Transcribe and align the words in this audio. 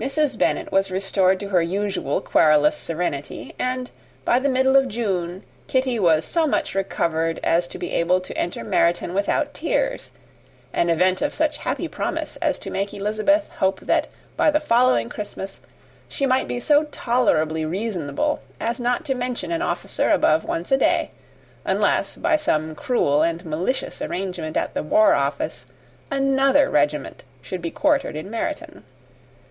Mrs. 0.00 0.38
Bennet 0.38 0.72
was 0.72 0.90
restored 0.90 1.38
to 1.40 1.50
her 1.50 1.60
usual 1.60 2.22
querulous 2.22 2.74
serenity; 2.74 3.54
and 3.58 3.90
by 4.24 4.38
the 4.38 4.48
middle 4.48 4.76
of 4.76 4.88
June 4.88 5.42
Kitty 5.66 5.98
was 5.98 6.24
so 6.24 6.46
much 6.46 6.74
recovered 6.74 7.38
as 7.44 7.68
to 7.68 7.76
be 7.76 7.92
able 7.92 8.18
to 8.22 8.34
enter 8.34 8.64
Meryton 8.64 9.12
without 9.12 9.52
tears, 9.52 10.10
an 10.72 10.88
event 10.88 11.20
of 11.20 11.34
such 11.34 11.58
happy 11.58 11.86
promise 11.86 12.36
as 12.36 12.58
to 12.60 12.70
make 12.70 12.94
Elizabeth 12.94 13.46
hope, 13.58 13.80
that 13.80 14.08
by 14.38 14.50
the 14.50 14.58
following 14.58 15.10
Christmas 15.10 15.60
she 16.08 16.24
might 16.24 16.48
be 16.48 16.60
so 16.60 16.84
tolerably 16.84 17.66
reasonable 17.66 18.40
as 18.58 18.80
not 18.80 19.04
to 19.04 19.14
mention 19.14 19.52
an 19.52 19.60
officer 19.60 20.08
above 20.08 20.44
once 20.44 20.72
a 20.72 20.78
day, 20.78 21.10
unless, 21.66 22.16
by 22.16 22.38
some 22.38 22.74
cruel 22.74 23.20
and 23.20 23.44
malicious 23.44 24.00
arrangement 24.00 24.56
at 24.56 24.72
the 24.72 24.82
War 24.82 25.12
Office, 25.12 25.66
another 26.10 26.70
regiment 26.70 27.22
should 27.42 27.60
be 27.60 27.70
quartered 27.70 28.16
in 28.16 28.30
Meryton. 28.30 28.82